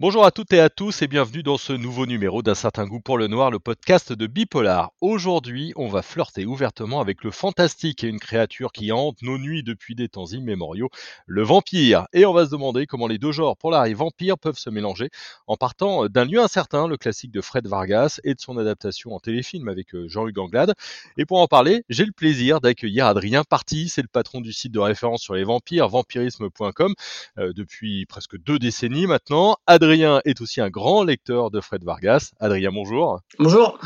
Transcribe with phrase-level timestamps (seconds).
[0.00, 3.00] Bonjour à toutes et à tous et bienvenue dans ce nouveau numéro d'un certain goût
[3.00, 4.92] pour le noir, le podcast de Bipolar.
[5.00, 9.64] Aujourd'hui, on va flirter ouvertement avec le fantastique et une créature qui hante nos nuits
[9.64, 10.88] depuis des temps immémoriaux,
[11.26, 12.06] le vampire.
[12.12, 15.10] Et on va se demander comment les deux genres, polar et vampire, peuvent se mélanger
[15.48, 19.18] en partant d'un lieu incertain, le classique de Fred Vargas et de son adaptation en
[19.18, 20.74] téléfilm avec euh, Jean-Hugues Anglade.
[21.16, 24.70] Et pour en parler, j'ai le plaisir d'accueillir Adrien Parti, c'est le patron du site
[24.70, 26.94] de référence sur les vampires, vampirisme.com,
[27.38, 29.56] euh, depuis presque deux décennies maintenant.
[29.92, 32.32] Est aussi un grand lecteur de Fred Vargas.
[32.40, 33.20] Adrien, bonjour.
[33.38, 33.78] Bonjour.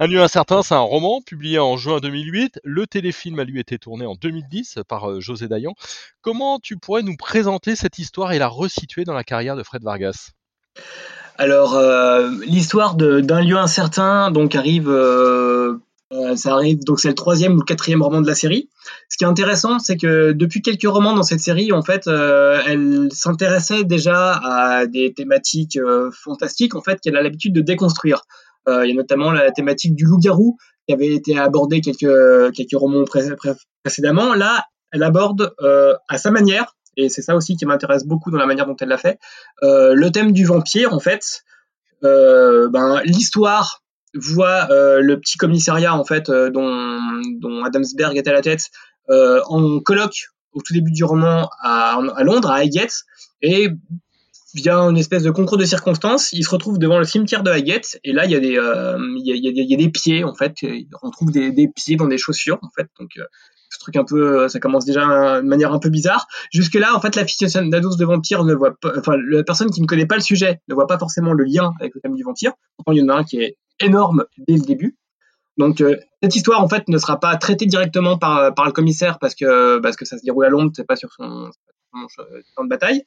[0.00, 2.60] Un lieu incertain, c'est un roman publié en juin 2008.
[2.62, 5.74] Le téléfilm a lui été tourné en 2010 par euh, José Dayan.
[6.20, 9.82] Comment tu pourrais nous présenter cette histoire et la resituer dans la carrière de Fred
[9.82, 10.30] Vargas?
[11.36, 15.78] Alors, euh, l'histoire d'un lieu incertain donc arrive euh,
[16.36, 18.68] ça arrive, donc c'est le troisième ou le quatrième roman de la série.
[19.08, 22.60] Ce qui est intéressant, c'est que depuis quelques romans dans cette série, en fait, euh,
[22.66, 28.22] elle s'intéressait déjà à des thématiques euh, fantastiques, en fait, qu'elle a l'habitude de déconstruire.
[28.66, 33.04] il y a notamment la thématique du loup-garou qui avait été abordée quelques quelques romans
[33.82, 34.34] précédemment.
[34.34, 35.54] Là, elle aborde
[36.08, 38.88] à sa manière, et c'est ça aussi qui m'intéresse beaucoup dans la manière dont elle
[38.88, 39.18] l'a fait,
[39.62, 41.44] le thème du vampire, en fait.
[42.02, 43.82] ben, l'histoire
[44.14, 46.98] voit euh, le petit commissariat en fait euh, dont,
[47.40, 48.70] dont Adamsberg est à la tête
[49.10, 53.04] euh, en colloque au tout début du roman à, à Londres, à Highgate,
[53.42, 53.68] et
[54.54, 57.98] via une espèce de concours de circonstances, il se retrouve devant le cimetière de Highgate,
[58.02, 60.34] et là il y a des, il y a, il y a, des pieds en
[60.34, 60.54] fait,
[61.02, 63.10] on trouve des, des, pieds dans des chaussures en fait, donc
[63.78, 66.26] truc un peu, ça commence déjà de manière un peu bizarre.
[66.52, 69.86] Jusque là, en fait, l'aficionados de vampire ne voit pas, enfin, la personne qui ne
[69.86, 72.52] connaît pas le sujet ne voit pas forcément le lien avec le thème du vampire.
[72.76, 74.96] Pourtant, il y en a un qui est énorme dès le début.
[75.58, 79.18] Donc euh, cette histoire en fait ne sera pas traitée directement par, par le commissaire
[79.18, 81.50] parce que parce que ça se déroule à Londres, c'est pas sur son,
[82.54, 83.02] champ de bataille.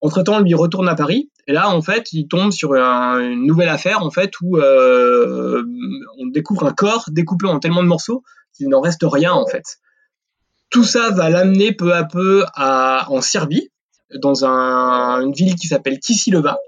[0.00, 3.68] Entre temps, lui retourne à Paris et là en fait il tombe sur une nouvelle
[3.68, 5.62] affaire en fait où euh,
[6.18, 9.78] on découvre un corps découpé en tellement de morceaux qu'il n'en reste rien en fait.
[10.72, 13.70] Tout ça va l'amener peu à peu à, en Serbie,
[14.14, 16.58] dans un, une ville qui s'appelle Kisilova,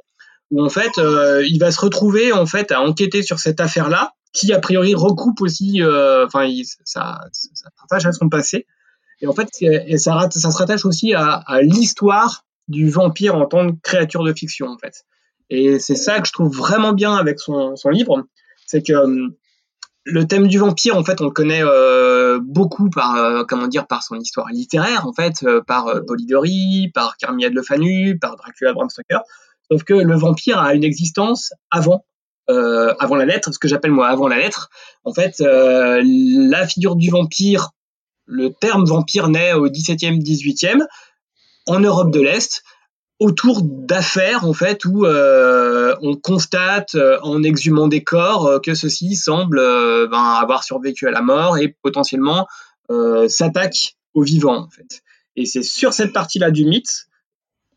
[0.51, 4.13] où en fait euh, il va se retrouver en fait à enquêter sur cette affaire-là,
[4.33, 6.47] qui a priori recoupe aussi, euh, enfin
[6.85, 8.67] ça, ça rattache à son passé,
[9.21, 9.49] et en fait
[9.97, 14.33] ça, ça se rattache aussi à, à l'histoire du vampire en tant que créature de
[14.33, 15.05] fiction en fait.
[15.51, 18.25] Et c'est ça que je trouve vraiment bien avec son, son livre,
[18.67, 19.35] c'est que hum,
[20.05, 24.03] le thème du vampire, en fait, on le connaît euh, beaucoup par, euh, comment par
[24.03, 28.91] son histoire littéraire, en fait, euh, par Polidori, par Carmilla de Lefanu, par Dracula Bram
[28.91, 29.21] Stoker.
[29.71, 32.05] Sauf que le vampire a une existence avant,
[32.49, 34.69] avant la lettre, ce que j'appelle moi avant la lettre.
[35.05, 37.71] En fait, la figure du vampire,
[38.27, 40.83] le terme vampire naît au XVIIe, XVIIIe
[41.67, 42.63] en Europe de l'Est
[43.21, 48.75] autour d'affaires en fait où euh, on constate euh, en exhumant des corps euh, que
[48.75, 49.61] ceux-ci semblent
[50.11, 52.47] ben, avoir survécu à la mort et potentiellement
[53.29, 55.03] s'attaquent aux vivants en fait.
[55.37, 57.07] Et c'est sur cette partie-là du mythe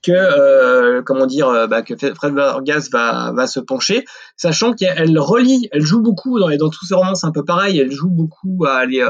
[0.03, 4.03] que comment dire bah, que Fred Vargas va, va se pencher,
[4.35, 7.79] sachant qu'elle relie, elle joue beaucoup dans, dans tous ses romans c'est un peu pareil,
[7.79, 9.01] elle joue beaucoup à aller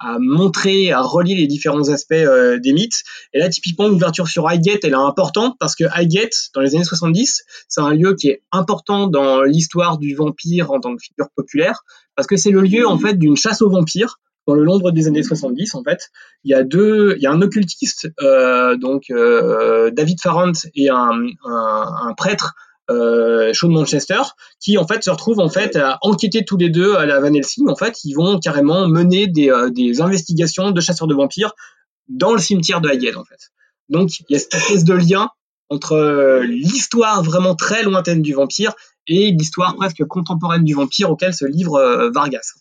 [0.00, 3.02] à montrer, à relier les différents aspects euh, des mythes.
[3.32, 6.84] Et là, typiquement, l'ouverture sur Highgate, elle est importante parce que Highgate, dans les années
[6.84, 11.28] 70, c'est un lieu qui est important dans l'histoire du vampire en tant que figure
[11.36, 11.84] populaire,
[12.16, 15.06] parce que c'est le lieu, en fait, d'une chasse aux vampires dans le Londres des
[15.06, 16.10] années 70 en fait
[16.44, 20.90] il y a deux il y a un occultiste euh, donc euh, David Farrant et
[20.90, 22.54] un, un, un prêtre
[22.90, 24.20] euh, Sean Manchester,
[24.60, 27.32] qui en fait se retrouvent en fait à enquêter tous les deux à la Van
[27.32, 27.68] Helsing.
[27.68, 31.52] En fait, ils vont carrément mener des, euh, des investigations de chasseurs de vampires
[32.08, 33.50] dans le cimetière de Highgate en fait.
[33.88, 35.30] Donc il y a cette espèce de lien
[35.70, 38.74] entre euh, l'histoire vraiment très lointaine du vampire
[39.06, 42.54] et l'histoire presque contemporaine du vampire auquel se livre euh, Vargas.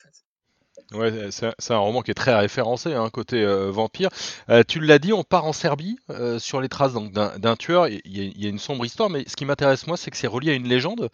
[0.94, 4.10] Ouais, c'est un roman qui est très référencé, hein, côté euh, vampire.
[4.50, 7.88] Euh, tu l'as dit, on part en Serbie euh, sur les traces d'un tueur.
[7.88, 10.52] Il y, a une sombre histoire, mais ce qui m'intéresse moi, c'est que c'est relié
[10.52, 11.10] à une légende,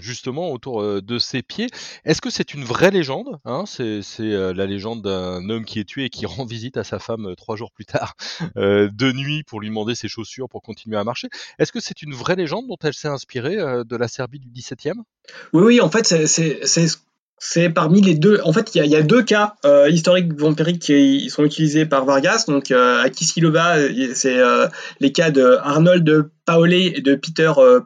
[0.00, 1.66] justement autour de ses pieds.
[2.04, 3.64] Est-ce que c'est une vraie légende hein?
[3.66, 7.34] C'est la légende d'un homme qui est tué et qui rend visite à sa femme
[7.36, 8.14] trois jours plus tard,
[8.56, 11.28] de nuit, pour lui demander ses chaussures pour continuer à marcher.
[11.58, 15.00] Est-ce que c'est une vraie légende dont elle s'est inspirée de la Serbie du XVIIe
[15.52, 16.86] Oui, oui, en fait, c'est
[17.42, 18.38] c'est parmi les deux.
[18.44, 22.44] En fait, il y a, deux cas euh, historiques vampiriques qui sont utilisés par Vargas.
[22.46, 23.76] Donc, euh, à Kisilova,
[24.14, 24.68] c'est euh,
[25.00, 27.80] les cas de Arnold Paolé et de Peter euh,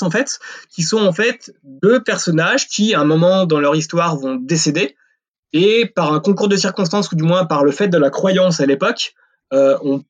[0.00, 0.40] en fait,
[0.70, 4.96] qui sont en fait deux personnages qui, à un moment dans leur histoire, vont décéder.
[5.52, 8.60] Et par un concours de circonstances, ou du moins par le fait de la croyance
[8.60, 9.14] à l'époque,
[9.52, 10.02] on,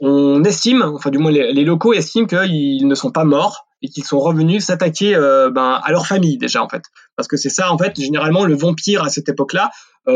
[0.00, 4.04] on estime, enfin du moins les, locaux estiment qu'ils ne sont pas morts et qu'ils
[4.04, 6.82] sont revenus s'attaquer ben, à leur famille déjà en fait,
[7.16, 9.70] parce que c'est ça en fait généralement le vampire à cette époque-là,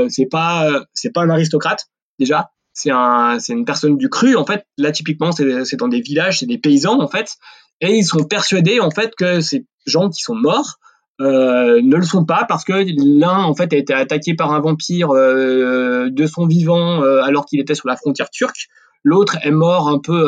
[0.09, 1.87] c'est pas c'est pas un aristocrate
[2.19, 4.65] déjà, c'est un c'est une personne du cru en fait.
[4.79, 7.35] Là typiquement c'est dans des villages, c'est des paysans en fait,
[7.81, 10.79] et ils sont persuadés en fait que ces gens qui sont morts
[11.21, 14.61] euh, ne le sont pas parce que l'un en fait a été attaqué par un
[14.61, 18.69] vampire euh, de son vivant euh, alors qu'il était sur la frontière turque.
[19.03, 20.25] L'autre est mort un peu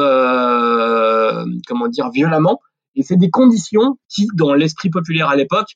[1.66, 2.60] comment dire violemment.
[2.98, 5.70] Et c'est des conditions qui, dans l'esprit populaire à l'époque,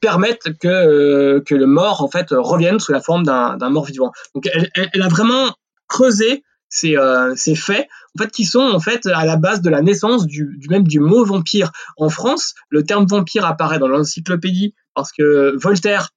[0.00, 4.12] permettent que, que le mort en fait revienne sous la forme d'un mort vivant.
[4.34, 5.54] Donc elle, a vraiment
[5.88, 6.96] creusé ces,
[7.36, 10.58] ces faits en fait, qui sont en fait à la base de la naissance du,
[10.68, 11.70] même du mot vampire.
[11.96, 16.10] En France, le terme vampire apparaît dans l'encyclopédie parce que Voltaire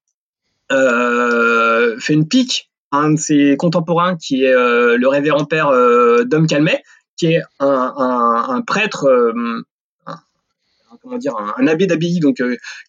[0.72, 5.70] euh, fait une pique à un de ses contemporains qui est euh, le révérend père
[5.70, 6.84] euh, Dom Calmet,
[7.18, 9.62] qui est un, prêtre, un,
[11.06, 12.42] comment dire, un, abbé d'abbaye, donc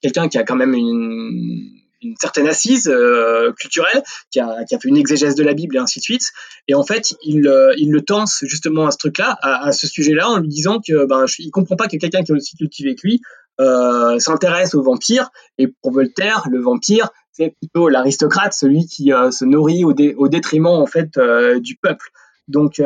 [0.02, 4.78] quelqu'un qui a quand même une une certaine assise euh, culturelle, qui a, qui a,
[4.78, 6.32] fait une exégèse de la Bible et ainsi de suite.
[6.68, 10.28] Et en fait, il, euh, il le tense justement à ce truc-là, à, ce sujet-là,
[10.28, 13.02] en lui disant que ben, il comprend pas que quelqu'un qui est aussi cultivé que
[13.06, 13.20] lui
[13.60, 15.30] euh, s'intéresse aux vampires.
[15.58, 20.66] Et pour Voltaire, le vampire, c'est plutôt l'aristocrate, celui qui se nourrit au, au, détriment
[20.66, 21.18] en fait
[21.60, 22.08] du peuple.
[22.48, 22.80] Donc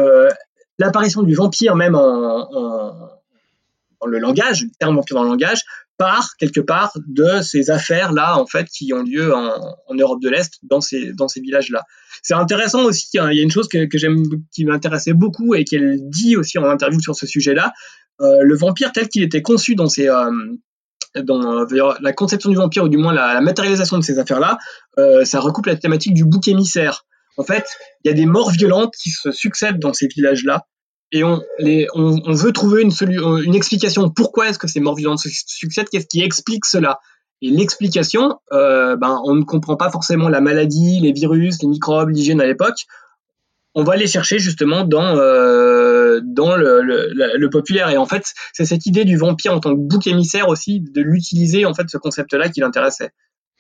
[0.79, 3.11] l'apparition du vampire, même en, en
[4.07, 5.63] le langage, le terme vampire dans le langage,
[6.01, 10.31] part quelque part de ces affaires là en fait qui ont lieu en, Europe de
[10.31, 11.85] l'Est dans ces dans ces villages là.
[12.23, 13.19] C'est intéressant aussi.
[13.19, 16.59] Hein, il y a une chose que, j'aime, qui m'intéressait beaucoup et qu'elle dit aussi
[16.59, 17.73] en interview sur ce sujet-là.
[18.21, 20.31] Euh, le vampire tel qu'il était conçu dans euh,
[21.17, 24.59] euh, la conception du vampire ou du moins la, matérialisation de ces affaires-là,
[25.25, 27.05] ça recoupe la thématique du bouc émissaire.
[27.37, 27.65] En fait,
[28.05, 30.67] il y a des morts violentes qui se succèdent dans ces villages-là
[31.13, 32.93] et on, les, on, veut trouver une,
[33.45, 34.11] une explication.
[34.11, 37.01] Pourquoi est-ce que ces morts violentes succèdent Qu'est-ce qui explique cela
[37.43, 42.11] Et l'explication, euh, ben, on ne comprend pas forcément la maladie, les virus, les microbes,
[42.11, 42.87] l'hygiène à l'époque.
[43.75, 47.89] On va les chercher justement dans, euh, dans le, le, le, populaire.
[47.91, 51.03] Et en fait, c'est cette idée du vampire en tant que bouc émissaire aussi, de
[51.03, 53.11] l'utiliser, en fait, ce concept-là qui l'intéressait.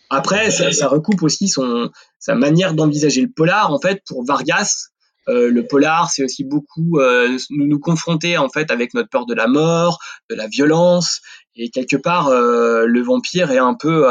[0.08, 3.73] Après, ça, ça, recoupe aussi son, sa manière d'envisager le polar.
[3.73, 5.00] En fait, pour Vargas, euh,
[5.31, 9.35] le polar, c'est aussi beaucoup euh, nous, nous confronter en fait avec notre peur de
[9.35, 9.99] la mort,
[10.29, 11.21] de la violence,
[11.55, 14.06] et quelque part euh, le vampire est un peu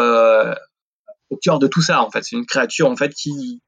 [1.29, 2.23] au cœur de tout ça en fait.
[2.23, 3.61] C'est une créature en fait qui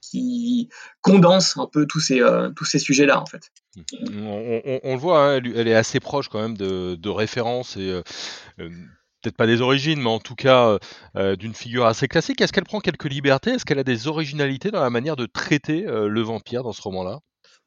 [0.00, 0.70] qui
[1.02, 2.22] condense un peu tous ces
[2.56, 3.50] tous ces sujets là en fait.
[4.02, 8.02] On, le voit, hein, elle, est assez proche quand même de, de références et
[9.28, 10.78] peut-être pas des origines, mais en tout cas euh,
[11.16, 12.40] euh, d'une figure assez classique.
[12.40, 13.50] Est-ce qu'elle prend quelques libertés?
[13.50, 16.80] Est-ce qu'elle a des originalités dans la manière de traiter euh, le vampire dans ce
[16.80, 17.20] roman-là?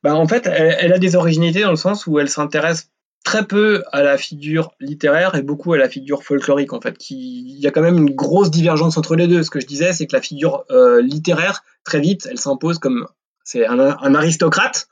[0.03, 2.89] Bah, En fait, elle, a des originalités dans le sens où elle s'intéresse
[3.23, 7.11] très peu à la figure littéraire et beaucoup à la figure folklorique en fait.
[7.11, 9.43] Il y a quand même une grosse divergence entre les deux.
[9.43, 10.65] Ce que je disais, c'est que la figure
[11.03, 13.05] littéraire, très vite, elle s'impose comme
[13.43, 14.87] c'est un, un, aristocrate.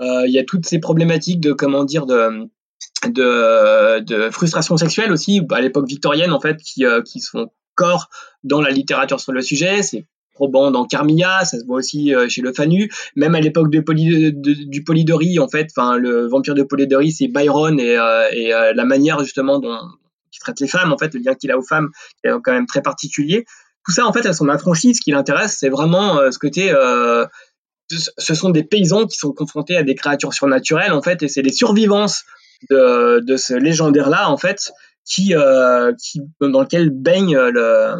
[0.00, 2.48] il y a toutes ces problématiques de comment dire de
[3.08, 8.08] de, frustration sexuelle aussi à l'époque victorienne en fait qui, euh, qui sont corps
[8.42, 12.28] dans la littérature sur le sujet c'est probant dans Carmilla, ça se voit aussi euh,
[12.28, 13.78] chez le Fanu, même à l'époque de,
[14.64, 18.84] du Polidori, en fait, enfin le vampire de Polidori, c'est Byron et, euh, et la
[18.84, 19.78] manière justement dont
[20.32, 21.90] il traite les femmes, en fait, le lien qu'il a aux femmes
[22.24, 23.44] est quand même très particulier.
[23.86, 24.96] Tout ça, en fait, elles sont affranchies.
[24.96, 26.74] Ce qui l'intéresse, c'est vraiment ce côté.
[27.88, 31.42] ce sont des paysans qui sont confrontés à des créatures surnaturelles, en fait, et c'est
[31.42, 32.24] les survivances
[32.70, 34.72] de, de ce légendaire-là, en fait,
[35.04, 37.94] qui, euh, qui, dans lequel baigne le,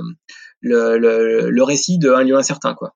[0.60, 2.94] le, le, le récit d'un lieu incertain, quoi.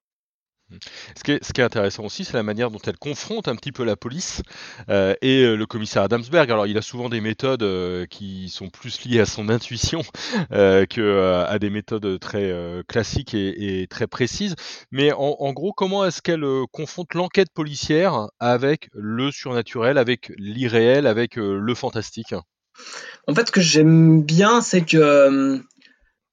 [1.17, 3.97] Ce qui, est, intéressant aussi, c'est la manière dont elle confronte un petit peu la
[3.97, 4.43] police
[4.91, 6.51] euh, et euh, le commissaire Adamsberg.
[6.51, 10.03] Alors, il a souvent des méthodes euh, qui sont plus liées à son intuition
[10.51, 12.53] que à des méthodes très
[12.87, 14.57] classiques et, très précises.
[14.91, 21.37] Mais en gros, comment est-ce qu'elle confronte l'enquête policière avec le surnaturel, avec l'irréel, avec
[21.37, 22.35] le fantastique?
[23.27, 25.63] En fait, ce que j'aime bien, c'est que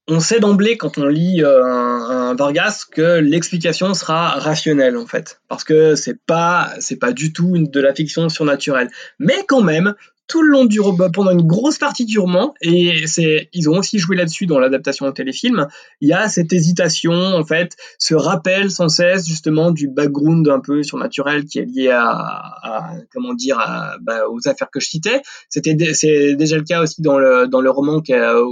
[0.08, 5.40] on sait d'emblée quand on lit euh, un, Vargas que l'explication sera rationnelle en fait,
[5.48, 9.94] parce que c'est pas c'est pas du tout de la fiction surnaturelle, mais quand même
[10.28, 13.78] tout le long du roman, pendant une grosse partie du roman, et c'est, ils ont
[13.78, 15.68] aussi joué là-dessus dans l'adaptation au téléfilm,
[16.00, 20.60] il y a cette hésitation, en fait, ce rappel sans cesse, justement, du background un
[20.60, 24.88] peu surnaturel qui est lié à, à comment dire, à, bah, aux affaires que je
[24.88, 25.22] citais.
[25.48, 28.02] C'était, c'est déjà le cas aussi dans le, dans le roman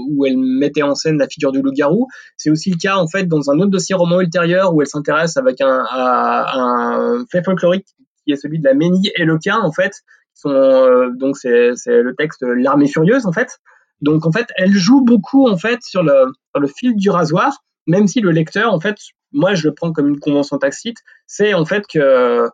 [0.08, 2.06] où elle mettait en scène la figure du loup-garou.
[2.36, 5.36] C'est aussi le cas, en fait, dans un autre dossier roman ultérieur où elle s'intéresse
[5.36, 7.86] avec un, à, un fait folklorique
[8.24, 10.02] qui est celui de la Ménie et le en fait.
[10.34, 13.60] Sont, donc c'est le texte L'armée furieuse en fait.
[14.00, 16.32] Donc en fait, elle joue beaucoup en fait sur le,
[16.66, 18.96] fil du rasoir, même si le lecteur en fait,
[19.32, 22.48] moi je le prends comme une convention tacite, c'est en fait que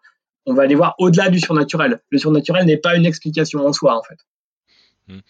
[0.46, 2.00] on va aller voir au-delà du surnaturel.
[2.10, 4.18] Le surnaturel n'est pas une explication en soi en fait.
[5.08, 5.20] Mmh.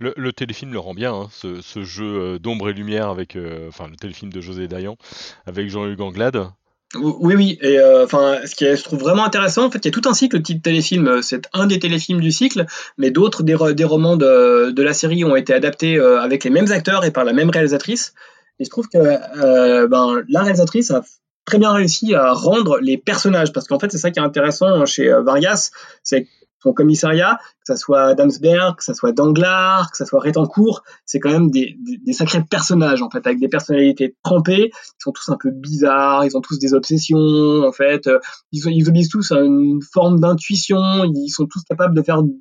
[0.00, 3.88] Le, téléfilm le rend bien, hein, ce, jeu euh, d'ombre et lumière avec, euh, enfin
[3.88, 4.96] le téléfilm de José Dayan
[5.44, 6.50] avec Jean-Hugues Anglade.
[6.94, 7.58] Oui, oui.
[7.60, 10.08] Et euh, enfin, ce qui est, trouve vraiment intéressant, en fait, il y a tout
[10.08, 11.20] un cycle type téléfilm.
[11.22, 12.64] C'est un des téléfilms du cycle,
[12.96, 17.04] mais d'autres des, romans de, de, la série ont été adaptés avec les mêmes acteurs
[17.04, 18.14] et par la même réalisatrice.
[18.58, 21.02] Et je trouve que ben, la réalisatrice a
[21.44, 24.86] très bien réussi à rendre les personnages, parce qu'en fait, c'est ça qui est intéressant
[24.86, 25.70] chez Vargas,
[26.02, 26.26] c'est
[26.60, 31.20] son commissariat, que ça soit Damsberg, que ça soit Danglars, que ça soit Rétancourt, c'est
[31.20, 34.70] quand même des, des, sacrés personnages en fait, avec des personnalités trempées.
[34.72, 38.08] Ils sont tous un peu bizarres, ils ont tous des obsessions en fait.
[38.52, 41.04] Ils, ils obéissent tous à une forme d'intuition.
[41.04, 42.32] Ils sont tous capables de faire du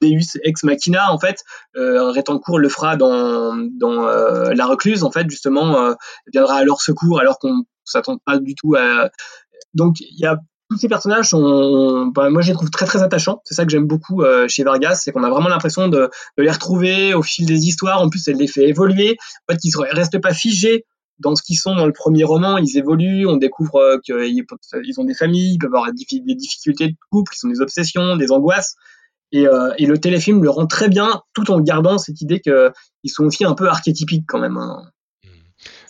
[0.00, 1.44] Deus ex machina en fait.
[1.76, 5.94] Euh, Rétancourt le fera dans, dans euh, La Recluse en fait justement, euh,
[6.32, 9.10] viendra à leur secours alors qu'on s'attend pas du tout à.
[9.74, 13.02] Donc il y a tous ces personnages sont, bah, moi je les trouve très très
[13.02, 13.40] attachants.
[13.44, 16.50] C'est ça que j'aime beaucoup euh, chez Vargas, c'est qu'on a vraiment l'impression de, les
[16.50, 18.02] retrouver au fil des histoires.
[18.02, 19.16] En plus, elle les fait évoluer.
[19.48, 20.84] En fait, ils ne restent pas figés
[21.18, 22.58] dans ce qu'ils sont dans le premier roman.
[22.58, 23.26] Ils évoluent.
[23.26, 27.46] On découvre euh, qu'ils ont des familles, ils peuvent avoir des difficultés de couple, ils
[27.46, 28.74] ont des obsessions, des angoisses.
[29.32, 33.10] Et, euh, et, le téléfilm le rend très bien, tout en gardant cette idée qu'ils
[33.10, 34.56] sont aussi un peu archétypiques quand même.
[34.56, 34.84] Hein.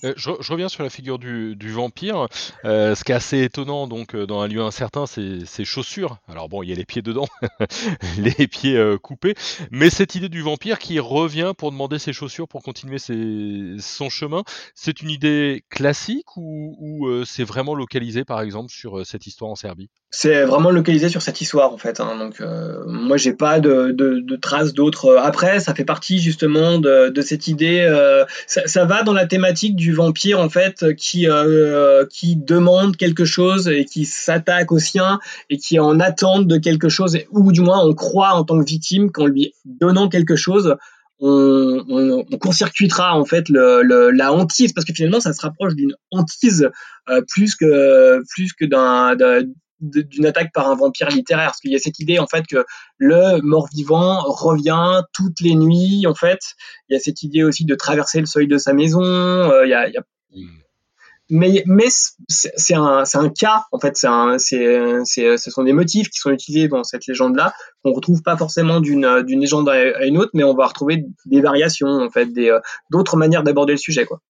[0.04, 2.28] Euh, je, reviens sur la figure du, vampire.
[2.64, 6.18] Euh, ce qui est assez étonnant donc euh, dans un lieu incertain, c'est ses chaussures.
[6.28, 7.28] Alors bon, il y a les pieds dedans,
[8.18, 9.34] les pieds coupés,
[9.70, 14.42] mais cette idée du vampire qui revient pour demander ses chaussures pour continuer son chemin,
[14.74, 19.88] c'est une idée classique ou, c'est vraiment localisé par exemple sur cette histoire en Serbie?
[20.10, 22.00] C'est vraiment localisé sur cette histoire en fait.
[22.00, 22.16] Hein.
[22.18, 22.40] Donc
[22.86, 25.16] moi j'ai pas de, traces d'autres.
[25.16, 27.86] Après, ça fait partie justement de, cette idée.
[28.46, 33.68] Ça, va dans la thématique du vampire en fait qui euh, qui demande quelque chose
[33.68, 37.84] et qui s'attaque au sien et qui en attente de quelque chose ou du moins
[37.84, 40.76] on croit en tant que victime qu'en lui donnant quelque chose
[41.18, 45.74] on, on, court-circuitera en fait le, le, la hantise parce que finalement ça se rapproche
[45.74, 46.70] d'une hantise
[47.28, 49.16] plus que plus que d'un
[49.80, 51.46] d'une attaque par un vampire littéraire.
[51.46, 52.64] Parce qu'il y a cette idée en fait que
[52.98, 56.40] le mort-vivant revient toutes les nuits en fait.
[56.88, 59.70] Il y a cette idée aussi de traverser le seuil de sa maison euh, il
[59.70, 60.02] y a, y a...
[60.34, 60.58] Hmm.
[61.30, 61.86] mais mais
[62.28, 64.04] c'est un un cas en fait.
[64.04, 67.52] Un c'est ce sont des motifs qui sont utilisés dans cette légende là
[67.84, 71.88] qu'on retrouve pas forcément d'une légende à une autre mais on va retrouver des variations
[71.88, 74.20] en fait euh, d'autres manières d'aborder le sujet quoi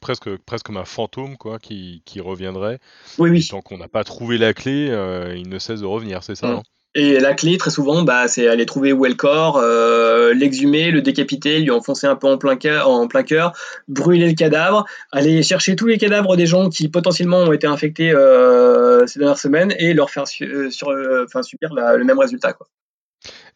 [0.00, 2.78] presque, presque comme un fantôme quoi, qui, qui reviendrait.
[3.18, 3.46] Oui, oui.
[3.48, 6.48] tant qu'on n'a pas trouvé la clé, euh, il ne cesse de revenir, c'est ça
[6.48, 6.54] mm.
[6.56, 6.62] hein?
[6.96, 10.92] Et la clé, très souvent, bah, c'est aller trouver où est le corps, euh, l'exhumer,
[10.92, 13.52] le décapiter, lui enfoncer un peu en plein, cœur, en plein cœur,
[13.88, 18.12] brûler le cadavre, aller chercher tous les cadavres des gens qui potentiellement ont été infectés
[18.12, 22.52] euh, ces dernières semaines et leur faire sur, enfin, subir le même résultat.
[22.52, 22.68] Quoi.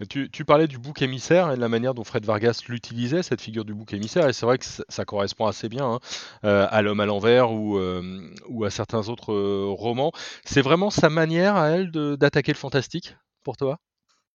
[0.09, 3.65] Tu, parlais du bouc émissaire et de la manière dont Fred Vargas l'utilisait, cette figure
[3.65, 5.99] du bouc émissaire, et c'est vrai que ça, correspond assez bien hein,
[6.45, 8.31] euh, à L'homme à l'envers ou, euh,
[8.65, 10.13] à certains autres euh, romans.
[10.45, 13.79] C'est vraiment sa manière à elle d'attaquer le fantastique pour toi?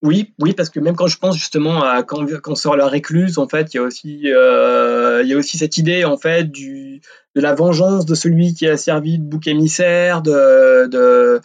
[0.02, 3.38] Oui, oui, parce que même quand je pense justement à quand, quand sort la récluse,
[3.38, 7.00] en fait, il y a aussi, il y a aussi cette idée en fait de
[7.36, 11.40] la vengeance de celui qui a servi de bouc émissaire, de,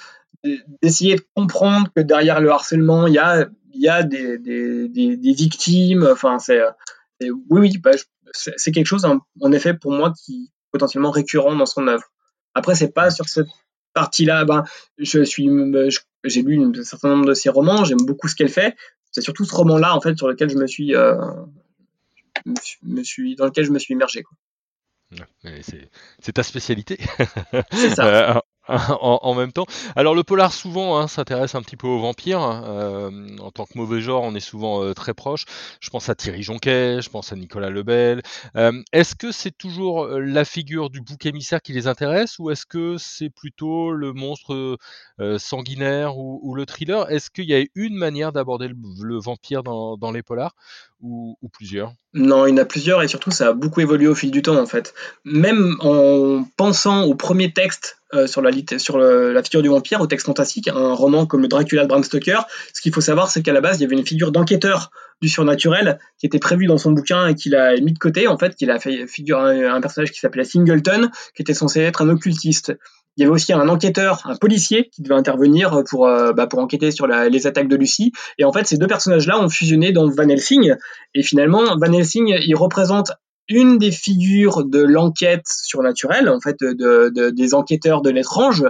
[0.82, 4.88] d'essayer de comprendre que derrière le harcèlement, il y a il y a des, des,
[4.88, 6.08] des, victimes.
[6.10, 6.60] Enfin, c'est
[7.20, 7.92] oui, oui, bah,
[8.32, 12.04] c'est quelque chose en effet pour moi qui est potentiellement récurrent dans son œuvre.
[12.54, 13.48] Après, c'est pas sur cette
[13.94, 14.44] partie-là.
[14.44, 14.64] Ben,
[14.98, 15.48] je suis,
[16.24, 17.84] j'ai lu un certain nombre de ses romans.
[17.84, 18.76] J'aime beaucoup ce qu'elle fait.
[19.10, 21.16] C'est surtout ce roman-là en fait sur lequel je me suis, euh,
[22.82, 24.24] me suis dans lequel je me suis immergé.
[26.20, 26.98] C'est ta spécialité.
[27.72, 28.42] C'est ça.
[29.00, 29.66] En, même temps.
[29.96, 32.42] Alors le polar souvent hein, s'intéresse un petit peu aux vampires.
[32.42, 35.44] Euh, en tant que mauvais genre, on est souvent euh, très proche.
[35.80, 38.22] Je pense à Thierry Jonquet, je pense à Nicolas Lebel.
[38.56, 42.66] Euh, est-ce que c'est toujours la figure du bouc émissaire qui les intéresse ou est-ce
[42.66, 44.78] que c'est plutôt le monstre
[45.38, 47.10] sanguinaire ou, le thriller?
[47.10, 50.54] Est-ce qu'il y a une manière d'aborder le, vampire dans, les polars
[51.00, 54.08] ou, ou plusieurs Non, il y en a plusieurs et surtout ça a beaucoup évolué
[54.08, 54.94] au fil du temps en fait.
[55.24, 60.06] Même en pensant au premier texte euh, sur, la, sur la figure du vampire, au
[60.06, 62.46] texte fantastique, un roman comme le Dracula de Bram Stoker.
[62.72, 64.90] Ce qu'il faut savoir, c'est qu'à la base, il y avait une figure d'enquêteur
[65.20, 68.38] du surnaturel qui était prévue dans son bouquin et qu'il a mis de côté, en
[68.38, 72.08] fait, qu'il a fait figure un, personnage qui s'appelait Singleton, qui était censé être un
[72.08, 72.72] occultiste.
[73.18, 76.60] Il y avait aussi un enquêteur, un policier qui devait intervenir pour, euh, bah, pour
[76.60, 78.12] enquêter sur les attaques de Lucie.
[78.38, 80.76] Et en fait, ces deux personnages-là ont fusionné dans Van Helsing.
[81.14, 83.10] Et finalement, Van Helsing, il représente
[83.48, 88.64] une des figures de l'enquête surnaturelle, en fait, de, des enquêteurs de l'étrange,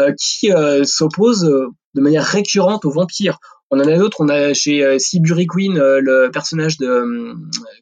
[0.00, 3.38] euh, qui euh, s'oppose de manière récurrente aux vampires.
[3.70, 4.16] On en a d'autres.
[4.18, 7.36] On a chez euh, Seabury Queen le personnage de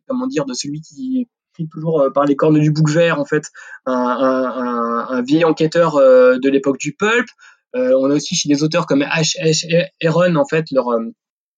[0.06, 1.28] comment dire de celui qui
[1.70, 3.44] toujours par les cornes du bouc vert, en fait,
[3.86, 7.26] un, vieil enquêteur de l'époque du pulp.
[7.74, 9.36] on a aussi chez des auteurs comme H.
[9.42, 9.88] H.
[10.02, 10.86] Aaron, en fait, leur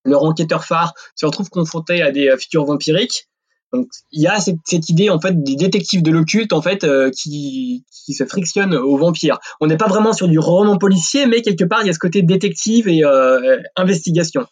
[0.04, 3.28] leur enquêteur phare se retrouve confronté à des figures vampiriques.
[3.72, 7.10] Donc il y a cette, idée en fait des détectives de l'occulte en fait euh,
[7.10, 9.38] qui, qui se frictionnent aux vampires.
[9.60, 11.98] On n'est pas vraiment sur du roman policier, mais quelque part il y a ce
[11.98, 14.46] côté détective et euh, investigation.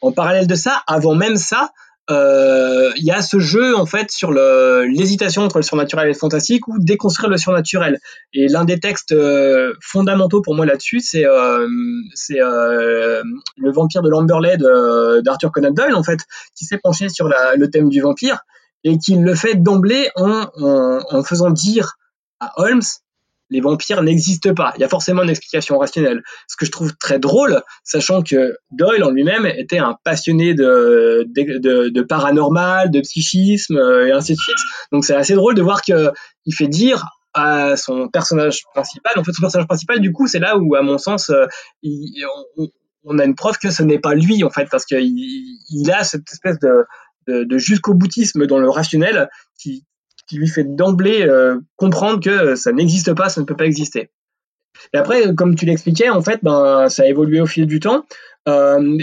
[0.00, 4.10] En parallèle de ça, avant même ça, euh, il y a ce jeu en fait
[4.10, 7.98] sur l'hésitation entre le surnaturel et le fantastique ou déconstruire le surnaturel.
[8.32, 11.66] Et l'un des textes euh, fondamentaux pour moi là-dessus, c'est euh,
[12.14, 13.22] c'est euh,
[13.56, 14.56] le vampire de Lamberley
[15.22, 16.20] d'Arthur Conan Doyle en fait,
[16.56, 18.40] qui s'est penché sur la, le thème du vampire
[18.84, 21.94] et qui le fait d'emblée en, en, en faisant dire
[22.40, 22.82] à Holmes
[23.54, 24.72] les vampires n'existent pas.
[24.76, 26.22] Il y a forcément une explication rationnelle.
[26.48, 32.02] Ce que je trouve très drôle, sachant que Doyle en lui-même était un passionné de,
[32.02, 34.56] paranormal, de psychisme euh, et ainsi de suite.
[34.90, 36.10] Donc c'est assez drôle de voir qu'il
[36.52, 39.12] fait dire à son personnage principal.
[39.16, 41.46] En fait, son personnage principal, du coup, c'est là où, à mon sens, euh,
[43.04, 45.14] on, a une preuve que ce n'est pas lui, en fait, parce qu'il
[45.70, 49.28] il a cette espèce de, de jusqu'au boutisme dans le rationnel
[49.60, 49.84] qui,
[50.26, 54.10] qui lui fait d'emblée euh, comprendre que ça n'existe pas, ça ne peut pas exister.
[54.92, 58.04] Et après, comme tu l'expliquais, en fait, ben, ça a évolué au fil du temps.
[58.48, 58.98] Euh,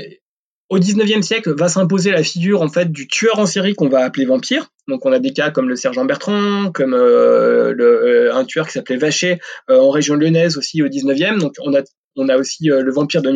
[0.70, 4.04] au 19e siècle, va s'imposer la figure en fait du tueur en série qu'on va
[4.04, 4.68] appeler vampire.
[4.88, 8.98] Donc, on a des cas comme le sergent Bertrand, comme euh, un tueur qui s'appelait
[8.98, 11.40] Vacher en région lyonnaise aussi au 19e.
[11.40, 11.82] Donc, on a
[12.18, 13.32] on a aussi le vampire de,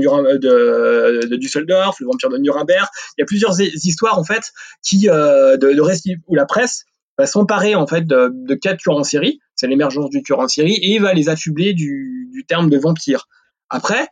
[1.26, 2.86] de, Düsseldorf, le vampire de Nuremberg.
[3.18, 4.52] Il y a plusieurs histoires en fait
[4.84, 6.86] qui de, de où la presse
[7.18, 10.74] va s'emparer en fait de, de tueurs en série, c'est l'émergence du tueur en série,
[10.74, 13.28] et il va les affubler du, du terme de vampire.
[13.70, 14.08] Après,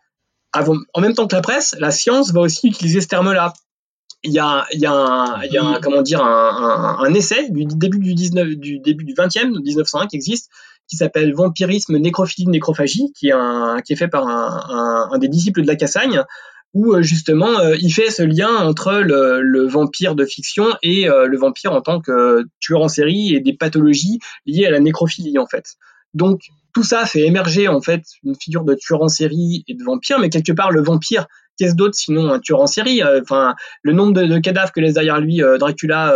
[0.54, 3.54] avant, en même temps que la presse, la science va aussi utiliser ce terme-là.
[4.26, 7.04] Il y a, il y a, un, il y a un, comment dire, un, un,
[7.04, 10.50] un, essai du début du 19, du début du 20e, 1901, qui existe,
[10.88, 15.28] qui s'appelle Vampirisme, nécrophilie, nécrophagie, qui est, un, qui est fait par un, un, des
[15.28, 16.24] disciples de la Cassagne,
[16.74, 21.28] où euh, justement euh, il fait ce lien entre le, vampire de fiction et euh,
[21.28, 25.38] le vampire en tant que tueur en série et des pathologies liées à la nécrophilie
[25.38, 25.76] en fait.
[26.14, 26.42] Donc
[26.74, 30.20] tout ça fait émerger en fait une figure de tueur en série et de vampire,
[30.20, 33.02] mais quelque part le vampire, qu'est-ce d'autre sinon un tueur en série?
[33.04, 36.12] Enfin, le nombre de, cadavres que laisse derrière lui Dracula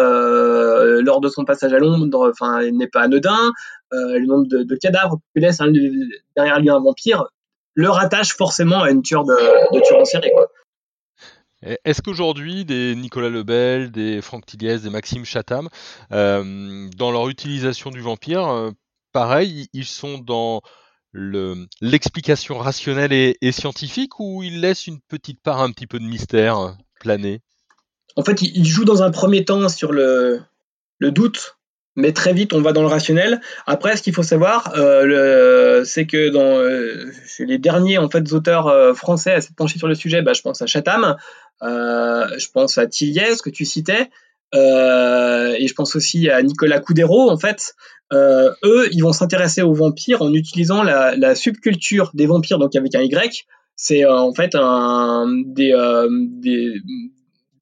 [1.02, 3.52] lors de son passage à Londres, enfin, n'est pas anodin.
[3.92, 5.60] le nombre de, de cadavres que laisse
[6.36, 7.26] derrière lui un vampire,
[7.78, 10.32] le rattache forcément à une tueur de, de tueur en série.
[10.34, 10.48] Quoi.
[11.86, 15.70] Est-ce qu'aujourd'hui, des Nicolas Lebel, des Franck Tilliez, des Maxime Chatham,
[16.12, 18.72] euh, dans leur utilisation du vampire, euh,
[19.14, 20.62] pareil, ils sont dans
[21.14, 26.76] l'explication rationnelle et, scientifique ou ils laissent une petite part un petit peu de mystère
[27.00, 27.42] planer?
[28.16, 30.42] En fait, ils jouent dans un premier temps sur le,
[30.98, 31.57] le doute
[31.98, 33.42] mais très vite on va dans le rationnel.
[33.66, 38.68] Après, ce qu'il faut savoir, euh, c'est que dans euh, les derniers en fait auteurs
[38.68, 41.18] euh, français à s'être penchés sur le sujet, bah, je pense à Chatham,
[41.62, 44.10] je pense à Tilliez que tu citais,
[44.54, 47.30] et je pense aussi à Nicolas Coudero.
[47.30, 47.74] En fait,
[48.14, 53.02] eux, ils vont s'intéresser aux vampires en utilisant la, subculture des vampires, donc avec un
[53.02, 53.46] Y.
[53.76, 54.56] C'est en fait
[55.56, 56.82] des,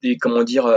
[0.02, 0.70] des comment dire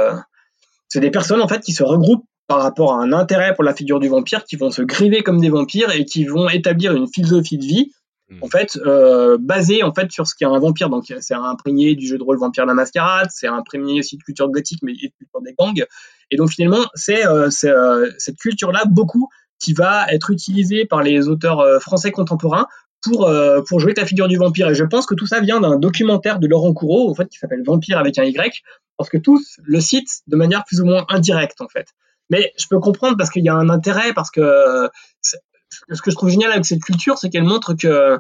[0.88, 3.76] c'est des personnes en fait qui se regroupent par rapport à un intérêt pour la
[3.76, 7.08] figure du vampire, qui vont se griver comme des vampires et qui vont établir une
[7.08, 7.92] philosophie de vie
[8.32, 8.38] hmm.
[8.42, 10.90] en fait euh, basée en fait sur ce qu'est un vampire.
[10.90, 14.50] Donc c'est imprégné du jeu de rôle Vampire la Mascarade, c'est imprégné aussi de culture
[14.50, 15.86] gothique mais et de culture des gangs.
[16.32, 21.04] Et donc finalement c'est euh, euh, cette culture là beaucoup qui va être utilisée par
[21.04, 22.66] les auteurs euh, français contemporains
[23.04, 23.32] pour,
[23.70, 24.68] pour jouer la figure du vampire.
[24.70, 27.38] Et je pense que tout ça vient d'un documentaire de Laurent Courreau, en fait, qui
[27.38, 28.62] s'appelle Vampire avec un Y,
[28.98, 31.88] parce que tous le citent de manière plus ou moins indirecte, en fait.
[32.30, 34.90] Mais je peux comprendre parce qu'il y a un intérêt, parce que
[35.22, 38.18] ce que je trouve génial avec cette culture, c'est qu'elle montre que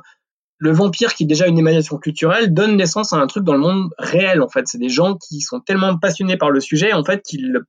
[0.60, 3.60] le vampire, qui est déjà une émanation culturelle, donne naissance à un truc dans le
[3.60, 4.68] monde réel, en fait.
[4.68, 7.64] C'est des gens qui sont tellement passionnés par le sujet, en fait, qu'ils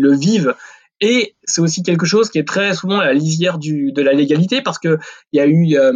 [0.00, 0.54] le vivent.
[1.00, 4.62] Et c'est aussi quelque chose qui est très souvent à la lisière de la légalité,
[4.62, 4.98] parce que
[5.32, 5.92] il y a eu euh,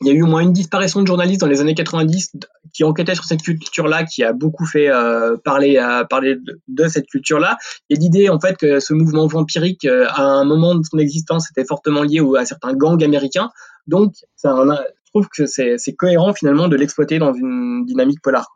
[0.00, 2.32] il y a eu au moins une disparition de journalistes dans les années 90
[2.72, 6.36] qui enquêtaient sur cette culture-là, qui a beaucoup fait euh, parler, euh, parler
[6.68, 7.58] de, cette culture-là.
[7.90, 11.50] Et l'idée, en fait, que ce mouvement vampirique, euh, à un moment de son existence,
[11.50, 13.50] était fortement lié à certains gangs américains.
[13.88, 18.52] Donc, je trouve que c'est cohérent finalement de l'exploiter dans une dynamique polar.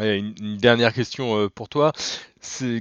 [0.00, 1.92] Une, dernière question pour toi.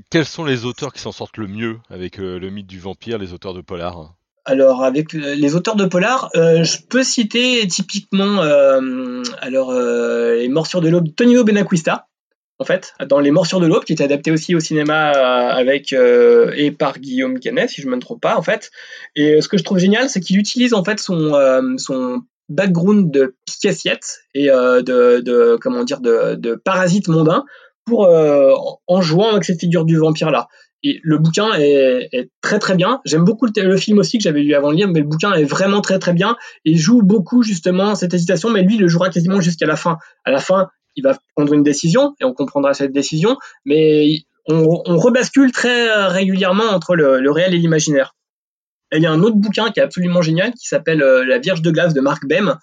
[0.10, 3.34] Quels sont les auteurs qui s'en sortent le mieux avec le mythe du vampire, les
[3.34, 4.14] auteurs de polar?
[4.46, 8.42] Alors avec les auteurs de polar, je peux citer typiquement
[9.42, 12.08] alors les Morsures de l'aube Tonino Benacquista,
[12.58, 15.92] en fait, dans Les Morsures de l'aube, qui est adapté aussi au cinéma euh, avec
[15.92, 18.72] euh, et par Guillaume Canet, si je me trompe pas, en fait.
[19.16, 23.12] Et ce que je trouve génial, c'est qu'il utilise en fait son euh, son background
[23.12, 27.44] de picassiette et de, de, comment dire de, de parasite mondain
[27.86, 30.48] pour en jouant avec cette figure du vampire là.
[30.88, 33.02] Et le bouquin est, très très bien.
[33.06, 35.44] J'aime beaucoup le, film aussi que j'avais lu avant le livre, mais le bouquin est
[35.44, 38.52] vraiment très très bien et joue beaucoup justement cette hésitation.
[38.52, 39.98] Mais lui, il le jouera quasiment jusqu'à la fin.
[40.26, 44.98] À la fin, il va prendre une décision et on comprendra cette décision, mais on,
[45.00, 48.14] rebascule très euh, régulièrement entre le, réel et l'imaginaire.
[48.92, 51.64] il y a un autre bouquin qui est absolument génial qui s'appelle euh, La Vierge
[51.64, 52.54] de glace de Mark Bem,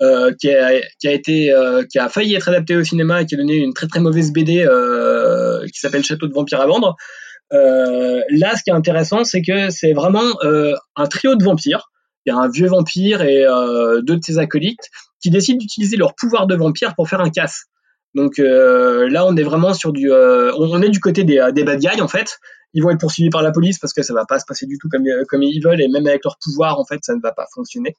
[0.00, 0.72] euh, qui, a,
[1.04, 1.52] été,
[1.90, 4.32] qui a failli être adapté au cinéma et qui a donné une très très mauvaise
[4.32, 4.66] BD
[5.70, 6.96] qui s'appelle Château de vampires à vendre.
[7.50, 11.90] Là, ce qui est intéressant, c'est que c'est vraiment un trio de vampires.
[12.24, 13.44] Il y a un vieux vampire et
[14.02, 17.64] deux de ses acolytes qui décident d'utiliser leur pouvoir de vampire pour faire un casse.
[18.16, 21.78] Donc euh, là, on est vraiment sur du, euh, on est du côté des, bad
[21.78, 22.38] guys en fait.
[22.72, 24.78] Ils vont être poursuivis par la police parce que ça va pas se passer du
[24.78, 27.46] tout comme ils veulent et même avec leur pouvoir en fait, ça ne va pas
[27.54, 27.94] fonctionner.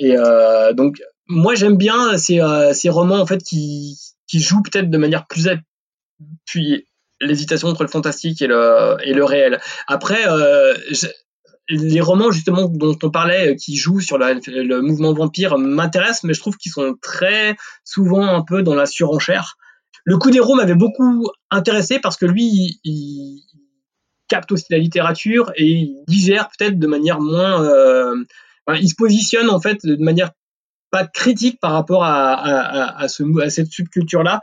[0.00, 2.40] Et euh, donc moi j'aime bien ces,
[2.72, 5.48] ces romans en fait qui qui jouent peut-être de manière plus
[6.44, 6.86] puis
[7.20, 9.60] l'hésitation entre le fantastique et le et le réel.
[9.86, 10.24] Après,
[11.70, 16.34] les romans justement dont on parlait euh, qui jouent sur le mouvement vampire m'intéressent, mais
[16.34, 19.56] je trouve qu'ils sont très souvent un peu dans la surenchère.
[20.04, 23.42] Le coup des m'avait beaucoup intéressé parce que lui, il,
[24.28, 27.64] capte aussi la littérature et il digère peut-être de manière moins.
[27.64, 28.14] Euh,
[28.80, 30.30] il se positionne en fait de manière
[30.92, 32.34] pas critique par rapport à,
[32.96, 34.38] à, ce, à cette subculture-là, euh,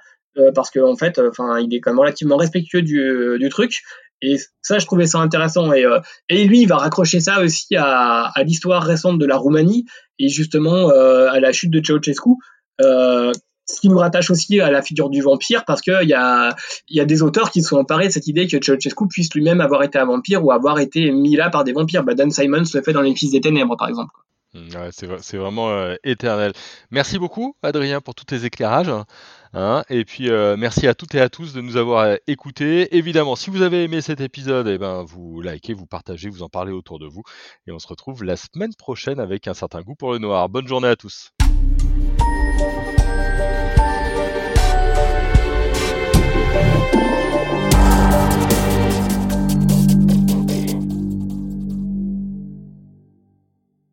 [0.54, 3.82] parce qu'en en fait, enfin, il est quand même relativement respectueux du, du truc.
[4.22, 5.72] Et ça, je trouvais ça intéressant.
[5.74, 9.86] Et, euh, lui, il va raccrocher ça aussi à, l'histoire récente de la Roumanie
[10.20, 12.32] et justement euh, à la chute de Ceausescu.
[12.82, 13.32] Euh,
[13.70, 16.56] ce qui nous rattache aussi à la figure du vampire, parce qu'il y a,
[16.90, 20.00] des auteurs qui se sont emparés de cette idée que Ceausescu puisse lui-même avoir été
[20.00, 22.04] un vampire ou avoir été mis là par des vampires.
[22.04, 24.14] Bah, Dan Simons le fait dans Les Fils des Ténèbres, par exemple.
[24.54, 24.70] Mmh,
[25.22, 26.54] c'est vraiment euh, éternel.
[26.92, 28.92] Merci beaucoup, Adrien, pour tous tes éclairages.
[29.54, 32.96] Hein, et puis euh, merci à toutes et à tous de nous avoir euh, écoutés.
[32.96, 36.50] Évidemment, si vous avez aimé cet épisode, eh ben, vous likez, vous partagez, vous en
[36.50, 37.24] parlez autour de vous.
[37.68, 40.50] Et on se retrouve la semaine prochaine avec un certain goût pour le noir.
[40.50, 41.32] Bonne journée à tous.